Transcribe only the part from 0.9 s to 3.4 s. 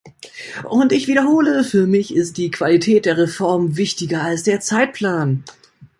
ich wiederhole, für mich ist die Qualität der